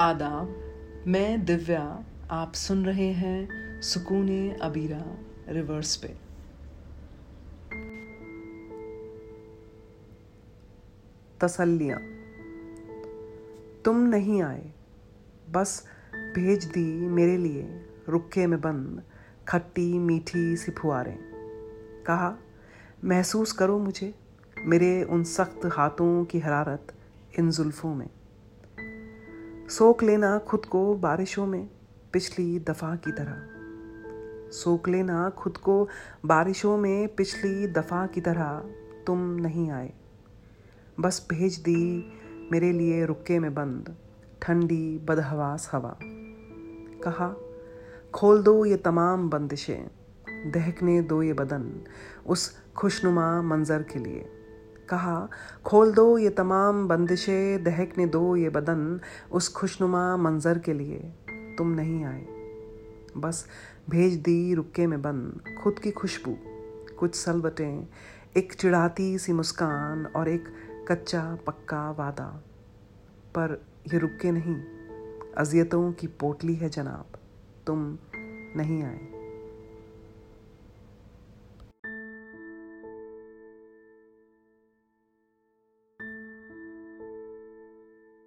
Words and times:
आदाब 0.00 0.56
मैं 1.06 1.44
दिव्या, 1.44 2.04
आप 2.30 2.52
सुन 2.54 2.86
रहे 2.86 3.12
हैं 3.12 3.80
सुकून 3.80 4.50
अबीरा, 4.50 5.18
रिवर्स 5.48 5.96
पे। 5.96 6.08
तसल्लियाँ, 11.40 11.98
तुम 13.84 13.96
नहीं 13.96 14.42
आए, 14.42 14.72
बस 15.50 15.86
भेज 16.14 16.64
दी 16.64 16.94
मेरे 16.94 17.36
लिए 17.36 17.86
रुक्के 18.08 18.46
में 18.46 18.60
बंद, 18.60 19.02
खट्टी 19.48 19.98
मीठी 19.98 20.56
सी 20.56 20.72
फुआरें। 20.72 21.18
कहा, 22.06 22.38
महसूस 23.04 23.52
करो 23.52 23.78
मुझे, 23.78 24.14
मेरे 24.58 25.02
उन 25.02 25.24
सख्त 25.24 25.60
हाथों 25.66 26.24
की 26.24 26.38
हरारत 26.38 26.92
इन 27.38 27.50
जुल्फ़ों 27.50 27.94
में। 27.94 28.10
सोख 29.70 30.02
लेना 30.02 30.38
खुद 30.38 30.66
को 30.66 30.94
बारिशों 30.94 31.46
में 31.46 31.68
पिछली 32.12 32.58
दफ़ा 32.58 32.96
की 32.96 33.12
तरह। 33.12 33.36
सोख 34.50 34.88
लेना 34.88 35.30
खुद 35.30 35.56
को 35.56 35.88
बारिशों 36.26 36.78
में 36.78 37.14
पिछली 37.14 37.66
दफ़ा 37.66 38.06
की 38.06 38.20
तरह 38.20 38.64
तुम 39.06 39.18
नहीं 39.18 39.70
आए। 39.70 39.92
बस 41.00 41.28
भेज 41.30 41.56
दी 41.56 42.12
मेरे 42.52 42.72
लिए 42.72 43.04
रुके 43.04 43.38
में 43.38 43.54
बंद, 43.54 43.96
ठंडी 44.42 44.98
बदहवास 44.98 45.68
हवा। 45.72 45.98
कहा, 47.04 47.36
खोल 48.14 48.42
दो 48.42 48.64
ये 48.64 48.76
तमाम 48.76 49.30
बंदिशें, 49.30 49.90
दहकने 50.50 51.02
दो 51.02 51.22
ये 51.22 51.32
बदन 51.32 51.82
उस 52.26 52.62
खुशनुमा 52.76 53.42
मंज़र 53.42 53.82
के 53.82 53.98
लिए। 53.98 54.37
कहा, 54.90 55.28
खोल 55.64 55.92
दो 55.92 56.18
ये 56.18 56.30
तमाम 56.30 56.88
बंदिशें, 56.88 57.64
दहकने 57.64 58.06
दो 58.06 58.36
ये 58.36 58.48
बदन 58.48 59.00
उस 59.32 59.48
खुशनुमा 59.48 60.16
मंज़र 60.16 60.58
के 60.58 60.72
लिए। 60.72 60.98
तुम 61.58 61.68
नहीं 61.68 62.04
आए। 62.04 62.26
बस 63.16 63.46
भेज 63.90 64.14
दी 64.14 64.54
रुके 64.54 64.86
में 64.86 65.02
बंद 65.02 65.40
खुद 65.62 65.78
की 65.78 65.90
खुशबू। 65.90 66.36
कुछ 66.98 67.14
सलबटें, 67.14 67.86
एक 68.36 68.52
चिड़ाती 68.52 69.18
सी 69.18 69.32
मुस्कान 69.32 70.06
और 70.06 70.28
एक 70.28 70.44
कच्चा 70.88 71.38
पक्का 71.46 71.90
वादा। 71.90 72.42
पर 73.34 73.62
ये 73.92 73.98
रुके 73.98 74.30
नहीं, 74.30 74.56
अजियतों 75.36 75.92
की 75.92 76.06
पोटली 76.06 76.54
है 76.54 76.68
जनाब। 76.68 77.18
तुम 77.66 77.98
नहीं 78.56 78.82
आए। 78.82 79.17